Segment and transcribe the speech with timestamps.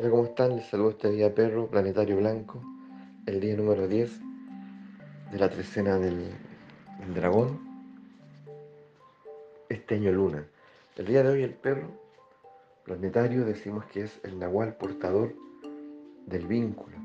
[0.00, 0.56] Hola, ¿cómo están?
[0.56, 2.62] Les saludo este día perro, Planetario Blanco,
[3.26, 4.18] el día número 10
[5.30, 6.32] de la trecena del,
[7.00, 7.60] del dragón,
[9.68, 10.46] este año luna.
[10.96, 11.90] El día de hoy el perro
[12.84, 15.34] planetario decimos que es el nahual portador
[16.24, 16.96] del vínculo,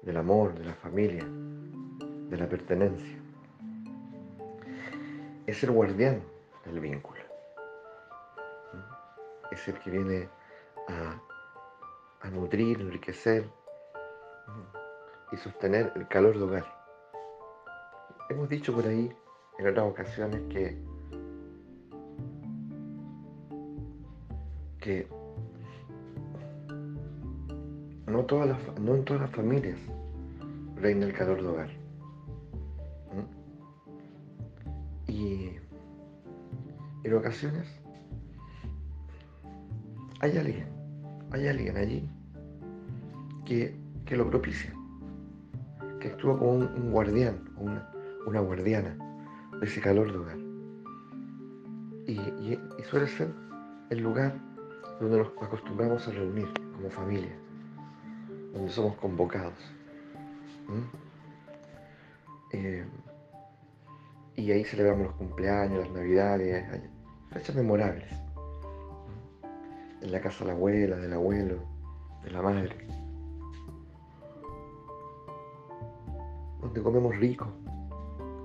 [0.00, 1.26] del amor, de la familia,
[2.30, 3.18] de la pertenencia.
[5.46, 6.22] Es el guardián
[6.64, 7.19] del vínculo
[9.50, 10.28] es el que viene
[10.88, 13.48] a, nutrir, enriquecer
[15.32, 16.64] y sostener el calor de hogar.
[18.28, 19.12] Hemos dicho por ahí
[19.58, 20.78] en otras ocasiones que,
[24.80, 25.08] que
[28.06, 29.78] no, todas las, no en todas las familias
[30.76, 31.70] reina el calor de hogar.
[35.08, 35.56] Y
[37.02, 37.79] en ocasiones
[40.20, 40.66] hay alguien,
[41.30, 42.08] hay alguien allí
[43.46, 43.74] que,
[44.10, 44.72] lo propicia,
[45.98, 47.90] que actúa como un, guardián, una,
[48.26, 48.96] una, guardiana
[49.58, 50.38] de ese calor de hogar.
[52.06, 53.28] Y, suele ser
[53.90, 54.34] el lugar
[55.00, 57.34] donde nos acostumbramos a reunir como familia,
[58.52, 59.54] donde somos convocados.
[62.52, 62.84] Eh,
[64.36, 66.82] y ahí celebramos los cumpleaños, las navidades,
[67.32, 68.20] fechas memorables
[70.00, 71.58] en la casa de la abuela, del abuelo,
[72.24, 72.76] de la madre.
[76.60, 77.46] Donde comemos rico,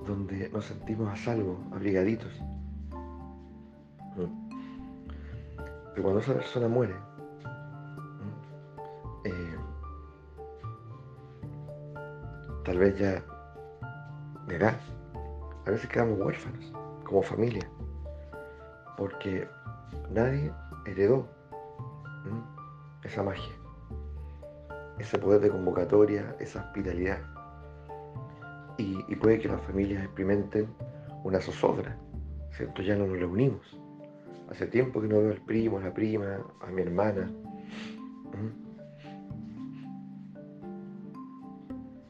[0.05, 2.31] donde nos sentimos a salvo, abrigaditos.
[5.95, 6.95] Pero cuando esa persona muere,
[9.23, 9.55] eh,
[12.63, 13.23] tal vez ya
[14.47, 14.79] de edad,
[15.65, 16.73] a veces quedamos huérfanos
[17.05, 17.67] como familia,
[18.97, 19.47] porque
[20.11, 20.51] nadie
[20.85, 21.27] heredó
[23.15, 23.53] esa magia,
[24.99, 27.19] ese poder de convocatoria, esa hospitalidad.
[28.77, 30.67] Y, puede que las familias experimenten
[31.23, 31.97] una zozobra,
[32.51, 32.81] ¿cierto?
[32.81, 33.79] Ya no nos reunimos.
[34.51, 37.31] Hace tiempo que no veo al primo, a la prima, a mi hermana.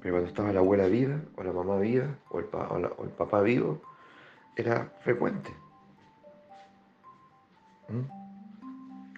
[0.02, 3.42] Pero cuando estaba la abuela viva, o la mamá viva, o el, o el papá
[3.42, 3.80] vivo,
[4.56, 5.54] era frecuente.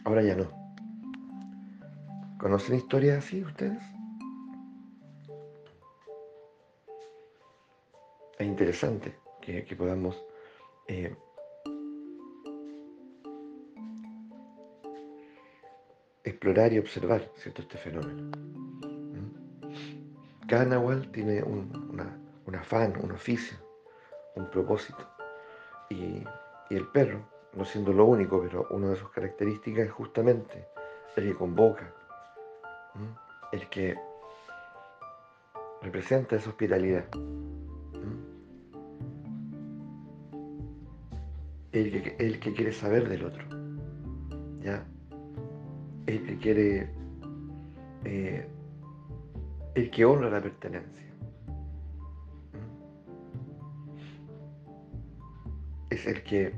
[0.03, 0.66] Ahora ya no.
[2.39, 3.81] ¿Conocen historias así ustedes?
[8.37, 10.23] Es interesante que, podamos
[10.87, 11.15] eh,
[16.23, 17.63] explorar y observar ¿cierto?
[17.63, 18.31] este fenómeno.
[20.47, 21.99] Cada nahual tiene un,
[22.55, 23.57] afán, un oficio,
[24.35, 25.09] un propósito.
[25.89, 26.23] Y,
[26.69, 30.67] y, el perro, no siendo lo único, pero una de sus características es justamente
[31.15, 31.96] el que convoca,
[33.57, 33.97] el que
[35.81, 37.05] representa esa hospitalidad.
[41.71, 43.43] El que, el que quiere saber del otro.
[44.61, 44.85] ¿Ya?
[46.05, 46.89] El que quiere.
[48.05, 48.47] Eh,
[49.75, 51.05] el que honra la pertenencia.
[55.89, 56.53] Es el que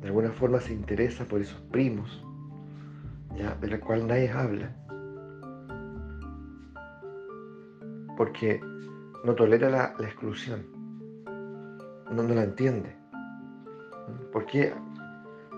[0.00, 2.24] de alguna forma se interesa por esos primos,
[3.36, 3.54] ¿ya?
[3.54, 4.83] de la cual nadie habla
[8.16, 8.60] porque
[9.24, 10.66] no tolera la, exclusión,
[12.10, 12.94] no, no, la entiende.
[14.32, 14.72] ¿Por qué,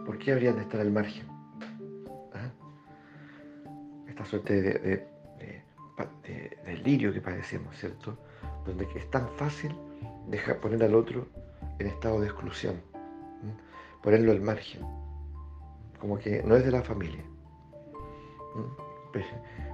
[0.04, 1.26] ¿Por qué habrían de estar al margen?
[2.32, 2.50] ¿Ah?
[4.08, 5.06] Esta suerte de, de,
[6.64, 8.18] delirio que padecemos, ¿cierto?
[8.64, 9.74] Donde es tan fácil
[10.28, 11.26] dejar, poner al otro
[11.78, 12.80] en estado de exclusión,
[14.02, 14.82] ponerlo al margen,
[16.00, 17.24] como que no es de la familia.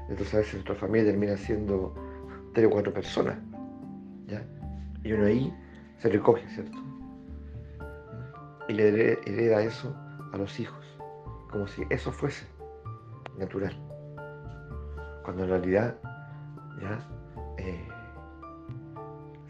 [0.09, 1.94] Entonces a veces nuestra familia termina siendo
[2.52, 3.36] tres o cuatro personas.
[4.26, 4.44] ¿ya?
[5.04, 5.54] Y uno ahí
[5.98, 6.78] se recoge, ¿cierto?
[8.68, 8.88] Y le
[9.27, 9.94] hereda eso
[10.32, 10.84] a los hijos,
[11.50, 12.47] como si eso fuese
[13.38, 13.77] natural.
[15.24, 15.97] Cuando en realidad
[16.80, 16.98] ya
[17.59, 17.88] eh,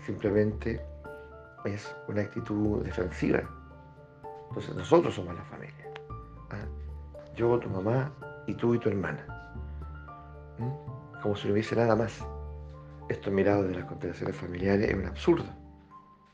[0.05, 0.81] simplemente
[1.65, 3.43] es una actitud defensiva.
[4.49, 5.87] Entonces nosotros somos la familia.
[6.50, 6.67] ¿ah?
[7.37, 8.12] Yo, tu mamá
[8.47, 9.27] y tú y tu hermana.
[11.23, 12.25] Como si no hubiese nada más
[13.09, 15.45] esto mirado de las constelaciones familiares es un absurdo.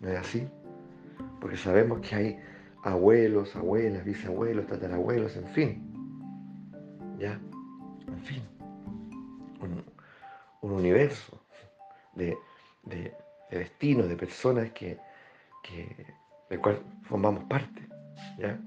[0.00, 0.48] ¿No es así?
[1.40, 2.40] Porque sabemos que hay
[2.84, 5.92] abuelos, abuelas, bisabuelos, tatarabuelos, en fin.
[7.18, 7.40] ¿Ya?
[8.06, 8.42] En fin.
[9.60, 9.84] Un,
[10.60, 11.40] universo
[12.14, 12.36] de,
[12.84, 13.12] de,
[13.50, 14.98] de personas que,
[15.62, 16.06] que,
[16.50, 17.88] del cual formamos parte.
[18.38, 18.60] ¿Ya?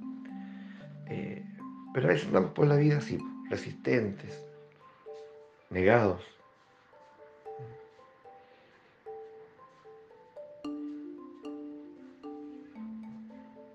[1.07, 1.45] Eh,
[1.94, 3.19] Pero a veces andamos por la vida así,
[3.50, 4.44] resistentes,
[5.69, 6.24] negados.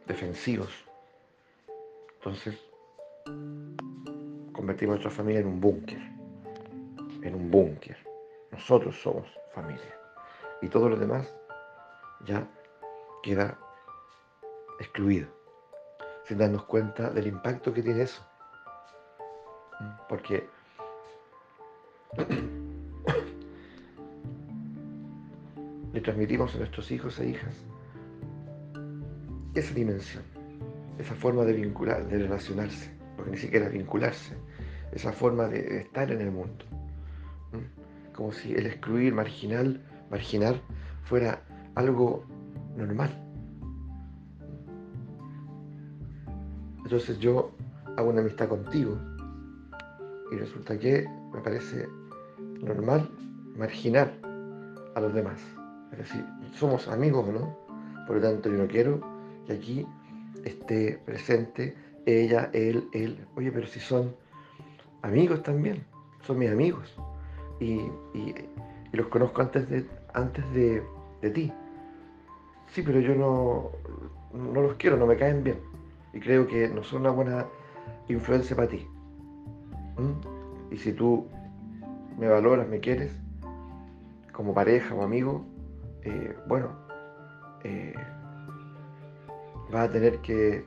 [0.07, 0.73] Defensivos.
[2.15, 2.59] Entonces,
[4.53, 6.01] convertimos nuestra familia en un búnker,
[7.23, 7.97] en un búnker.
[8.51, 9.95] Nosotros somos familia.
[10.63, 11.35] Y todo lo demás
[12.25, 12.49] ya
[13.23, 13.59] queda
[14.79, 15.29] excluido,
[16.25, 18.25] sin darnos cuenta del impacto que tiene eso.
[20.09, 20.49] Porque
[25.93, 27.67] le transmitimos a nuestros hijos e hijas
[29.59, 30.23] esa dimensión,
[30.99, 34.35] esa forma de vincular, de relacionarse, porque ni siquiera vincularse,
[34.93, 36.65] esa forma de estar en el mundo.
[38.15, 39.81] Como si el excluir, marginal,
[40.11, 40.61] marginar,
[41.05, 41.43] fuera
[41.75, 42.25] algo
[42.77, 43.11] normal.
[46.85, 47.51] Entonces yo
[47.97, 48.97] hago una amistad contigo
[50.31, 51.89] y resulta que me parece
[52.63, 53.11] normal
[53.57, 54.13] marginar
[54.95, 55.41] a los demás.
[55.93, 56.25] Es decir,
[56.55, 57.57] somos amigos, ¿no?
[58.07, 59.16] Por lo tanto, yo no quiero
[59.47, 59.87] que aquí
[60.45, 61.75] esté presente
[62.07, 63.27] ella, él, él.
[63.37, 64.15] Oye, pero si son
[65.03, 65.85] amigos también,
[66.23, 66.95] son mis amigos.
[67.61, 67.81] Y,
[68.93, 70.83] los conozco antes de, antes de,
[71.35, 71.53] ti.
[72.69, 73.73] Sí, pero yo no,
[74.33, 75.59] no los quiero, no me caen bien.
[76.15, 77.47] Y creo que no son una buena
[78.09, 78.87] influencia para ti.
[79.99, 80.73] ¿Mm?
[80.73, 81.27] Y si tú
[82.19, 83.13] me valoras, me quieres,
[84.33, 85.45] como pareja o amigo,
[86.03, 86.71] eh, bueno,
[87.65, 87.95] eh,
[89.71, 90.65] vas a tener que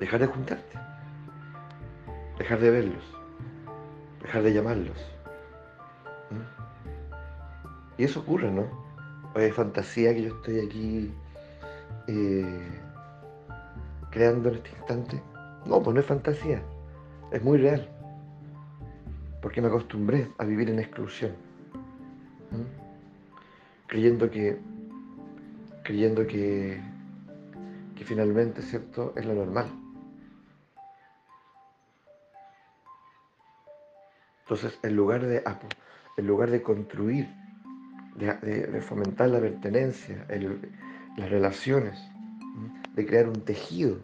[0.00, 0.78] dejar de juntarte,
[2.38, 3.04] dejar de verlos,
[4.22, 4.98] dejar de llamarlos.
[7.96, 8.88] Y eso ocurre, ¿no?
[9.34, 11.12] es fantasía que yo estoy aquí
[12.06, 12.68] eh,
[14.10, 15.22] creando en este instante.
[15.66, 16.62] No, pues no es fantasía,
[17.30, 17.88] es muy real.
[19.42, 21.32] Porque me acostumbré a vivir en exclusión.
[23.86, 24.58] Creyendo que.
[25.88, 26.78] Creyendo que.
[27.96, 29.14] que finalmente, ¿cierto?
[29.16, 29.70] Es lo normal.
[34.42, 35.42] Entonces, en lugar de,
[36.18, 37.26] en lugar de construir,
[38.16, 40.26] de, fomentar la pertenencia,
[41.16, 41.98] las relaciones,
[42.92, 43.96] de crear un tejido,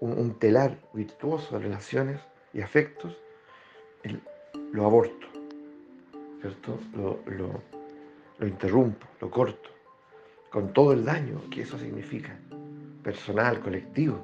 [0.00, 2.18] un, telar virtuoso de relaciones
[2.54, 3.14] y afectos,
[4.72, 5.26] lo aborto,
[6.40, 6.80] ¿cierto?
[6.94, 7.60] Lo,
[8.40, 9.75] interrumpo, lo corto,
[10.50, 12.38] con todo el daño que eso significa,
[13.02, 14.18] personal, colectivo.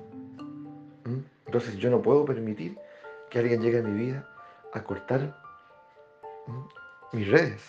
[1.47, 2.79] Entonces yo no puedo permitir
[3.31, 4.29] que alguien llegue a mi vida
[4.73, 5.39] a cortar
[7.13, 7.63] mis redes,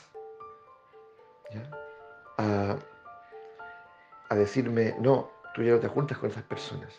[2.37, 2.77] A,
[4.29, 6.93] a decirme, no, tú ya no te juntas con esas personas.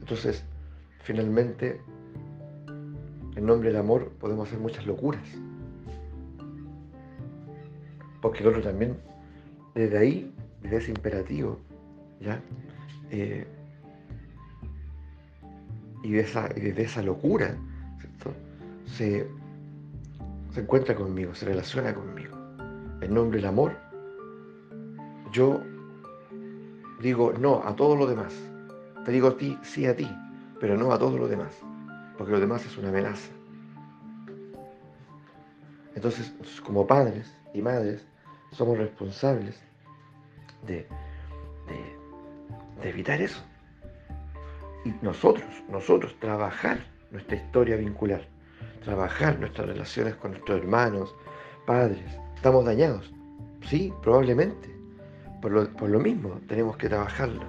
[0.00, 0.44] Entonces,
[1.00, 1.80] finalmente,
[2.68, 5.26] en nombre del amor podemos hacer muchas locuras.
[8.24, 8.96] Porque el otro también,
[9.74, 11.60] desde ahí, desde ese imperativo,
[12.22, 12.40] ¿ya?
[13.10, 13.46] Eh,
[16.02, 17.54] y, de esa, desde esa locura,
[18.86, 19.28] Se,
[20.52, 22.34] se encuentra conmigo, se relaciona conmigo.
[23.02, 23.76] En nombre del amor,
[25.30, 25.60] yo
[27.02, 28.34] digo no a todo lo demás.
[29.04, 30.08] Te digo a ti, sí a ti,
[30.60, 31.54] pero no a todo lo demás,
[32.16, 33.30] porque lo demás es una amenaza.
[35.94, 36.32] Entonces,
[36.64, 38.06] como padres y madres,
[38.54, 39.60] somos responsables
[40.66, 40.86] de,
[42.82, 43.42] de, evitar eso.
[44.84, 46.78] Y nosotros, nosotros trabajar
[47.10, 48.26] nuestra historia vincular,
[48.84, 51.14] trabajar nuestras relaciones con nuestros hermanos,
[51.66, 52.04] padres.
[52.36, 53.12] ¿Estamos dañados?
[53.62, 54.74] Sí, probablemente.
[55.40, 57.44] Por lo, por lo mismo, tenemos que trabajarlo.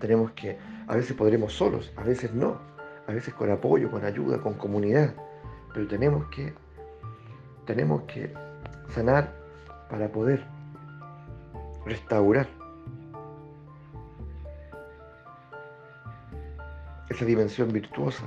[0.00, 2.58] Tenemos que a veces podremos solos, a veces no,
[3.06, 5.14] a veces con apoyo, con ayuda, con comunidad,
[5.74, 6.54] pero tenemos que,
[7.66, 8.32] tenemos que
[8.88, 9.39] sanar
[9.90, 10.44] para poder
[11.84, 12.48] restaurar
[17.08, 18.24] esa dimensión virtuosa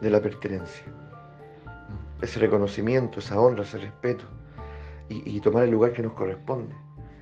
[0.00, 0.84] de la pertenencia,
[2.20, 4.24] ese reconocimiento, esa honra, ese respeto,
[5.08, 6.74] y, tomar el lugar que nos corresponde,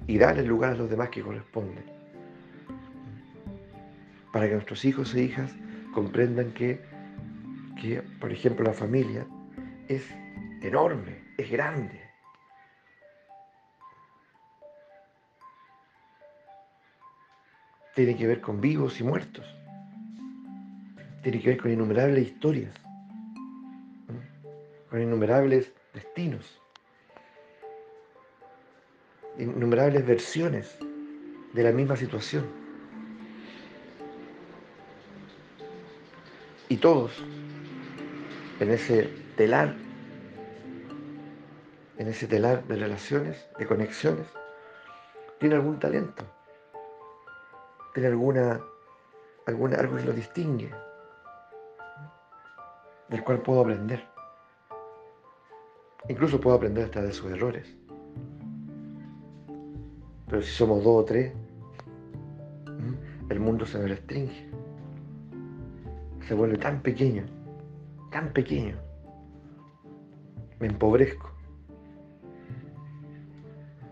[0.07, 1.83] y dar el lugar a los demás que corresponde
[4.33, 5.55] para que nuestros hijos e hijas
[5.95, 6.81] comprendan que,
[7.81, 9.27] que, por ejemplo, la familia
[9.89, 10.05] es
[10.63, 12.03] enorme, es grande.
[17.95, 19.47] Tiene que ver con vivos y muertos.
[21.23, 22.75] Tiene que ver con innumerables historias,
[24.91, 26.61] con innumerables destinos.
[29.39, 30.77] innumerables versiones
[31.53, 32.45] de la misma situación.
[36.69, 37.13] Y todos,
[38.59, 39.77] en ese telar,
[41.99, 44.27] en ese telar de relaciones, de conexiones,
[45.41, 46.25] tienen algún talento,
[47.93, 48.61] tienen alguna,
[49.47, 50.71] alguna, algo que lo distingue,
[53.09, 54.07] del cual puedo aprender.
[56.09, 57.77] Incluso puedo aprender hasta de sus errores.
[60.29, 61.33] Pero si somos dos o tres,
[63.29, 64.49] el mundo se me restringe.
[66.27, 67.25] Se vuelve tan pequeño,
[68.13, 68.77] tan pequeño.
[70.61, 71.38] Me empobrezco.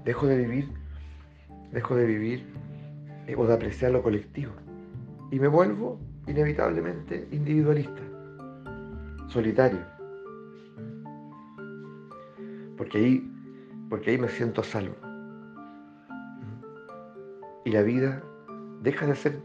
[0.07, 0.69] Dejo de vivir,
[1.73, 2.47] dejo de vivir
[3.27, 4.53] eh, o de apreciar lo colectivo.
[5.33, 5.99] Y me vuelvo
[6.29, 8.01] inevitablemente individualista,
[9.27, 9.81] solitario.
[12.77, 13.33] Porque ahí,
[13.91, 14.95] porque ahí me siento salvo.
[17.65, 18.23] Y la vida
[18.83, 19.41] deja de ser,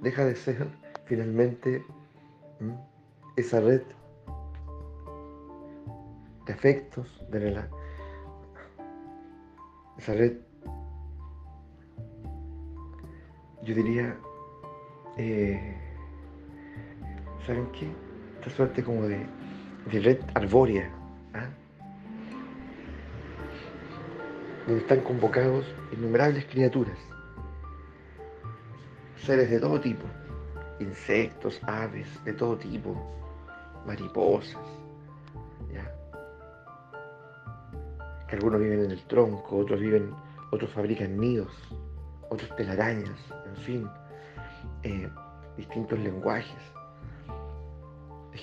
[0.00, 0.68] deja de ser
[1.04, 1.84] finalmente
[3.36, 3.82] esa red
[6.56, 7.68] de afectos, de la,
[9.98, 10.36] esa red,
[13.62, 14.16] yo diría,
[15.16, 15.76] eh,
[17.46, 17.88] ¿saben qué?
[18.38, 19.26] Esta suerte como de,
[19.90, 20.90] de red arbórea.
[21.34, 21.48] ¿ah?
[24.66, 26.98] donde están convocados innumerables criaturas,
[29.24, 30.04] seres de todo tipo,
[30.80, 32.96] insectos, aves de todo tipo,
[33.86, 34.58] mariposas,
[38.28, 40.12] que algunos viven en el tronco, otros viven,
[40.50, 41.52] otros fabrican nidos,
[42.28, 43.88] otros telarañas, en fin,
[44.82, 45.08] eh,
[45.56, 46.62] distintos lenguajes.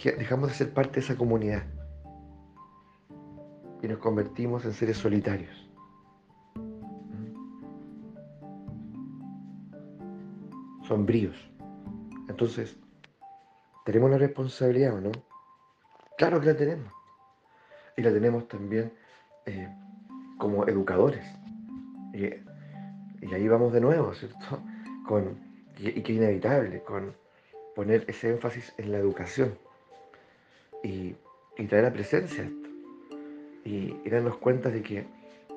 [0.03, 1.63] Dejamos de ser parte de esa comunidad
[3.81, 5.63] y nos convertimos en seres solitarios.
[10.83, 11.35] sombríos.
[12.29, 12.77] Entonces,
[13.85, 15.11] ¿tenemos la responsabilidad o no?
[16.17, 16.93] Claro que la tenemos.
[17.97, 18.93] Y la tenemos también
[19.45, 19.69] eh,
[20.37, 21.25] como educadores.
[22.13, 22.25] Y,
[23.33, 24.61] ahí vamos de nuevo, ¿cierto?
[25.07, 25.37] Con,
[25.77, 27.13] y, que inevitable, con
[27.75, 29.57] poner ese énfasis en la educación
[30.83, 31.15] y,
[31.67, 32.69] traer a presencia esto.
[33.65, 35.05] Y, y darnos cuenta de que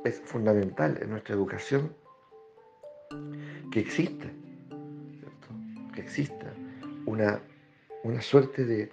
[0.05, 1.93] es fundamental en nuestra educación
[3.71, 4.27] que exista
[5.97, 6.53] que exista
[7.07, 7.41] una,
[8.05, 8.93] una suerte de,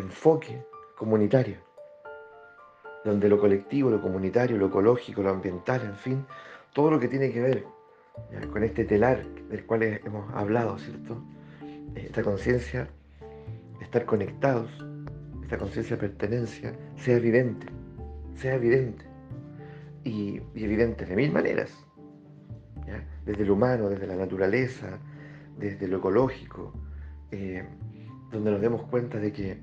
[0.00, 0.64] enfoque
[0.96, 1.56] comunitario,
[3.04, 6.26] donde lo colectivo, lo comunitario, lo ecológico, lo ambiental, en fin,
[6.72, 7.64] todo lo que tiene que ver
[8.50, 11.22] con este telar del cual hemos hablado, ¿cierto?
[11.94, 12.88] Esta conciencia
[13.78, 14.70] de estar conectados,
[15.42, 17.66] esta conciencia de pertenencia, sea evidente,
[18.34, 19.04] sea evidente
[20.04, 21.86] y evidente de mil maneras
[23.26, 24.98] desde lo humano, desde la naturaleza,
[25.58, 26.72] desde lo ecológico,
[27.32, 27.64] eh,
[28.30, 29.58] donde nos demos cuenta de que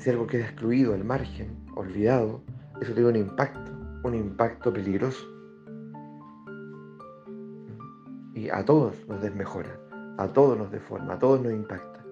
[0.00, 2.40] si algo queda excluido al margen, olvidado,
[2.80, 3.70] eso tiene un impacto,
[4.02, 5.28] un impacto peligroso.
[8.34, 9.78] Y a todos nos desmejora,
[10.16, 12.02] a todos nos deforma, a todos nos impacta.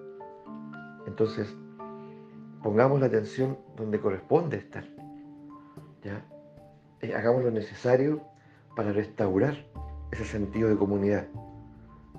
[1.07, 1.57] Entonces,
[2.61, 4.85] pongamos la atención donde corresponde estar.
[6.03, 6.23] ¿ya?
[7.01, 8.21] Eh, hagamos lo necesario
[8.75, 9.65] para restaurar
[10.11, 11.27] ese sentido de comunidad,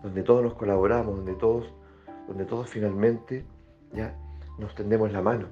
[0.03, 1.73] donde todos nos colaboramos, donde todos,
[2.27, 3.47] donde todos finalmente
[3.93, 4.17] ya
[4.61, 5.49] nos tendemos la mano,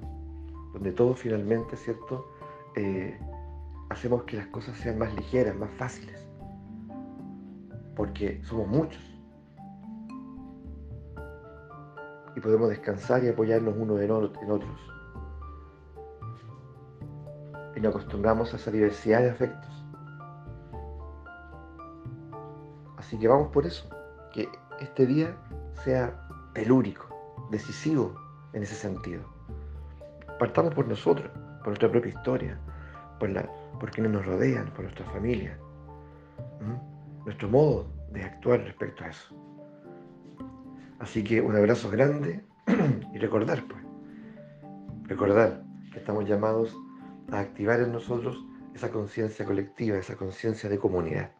[0.73, 2.25] donde todos finalmente, ¿cierto?
[2.75, 3.19] Eh,
[3.89, 6.25] hacemos que las cosas sean más ligeras, más fáciles,
[7.95, 9.03] porque somos muchos.
[12.35, 14.79] Y podemos descansar y apoyarnos unos en otros.
[17.75, 19.79] Y nos acostumbramos a esa diversidad de afectos
[23.09, 23.89] Así que vamos por eso,
[24.31, 24.47] que
[24.79, 25.35] este día
[25.83, 27.07] sea telúrico,
[27.49, 28.13] decisivo
[28.53, 29.21] en ese sentido.
[30.39, 31.29] Partamos por nosotros,
[31.59, 32.57] por nuestra propia historia,
[33.19, 33.43] por, la,
[33.79, 35.57] por quienes nos rodean, por nuestra familia,
[37.25, 39.35] nuestro modo de actuar respecto a eso.
[40.99, 42.43] Así que un abrazo grande
[43.13, 43.83] y recordar, pues,
[45.03, 46.75] recordar que estamos llamados
[47.31, 48.37] a activar en nosotros
[48.73, 51.31] esa conciencia colectiva, esa conciencia de comunidad.